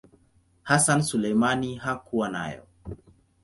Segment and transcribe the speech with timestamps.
[0.63, 2.63] Hassan Suleiman hakuwa nayo.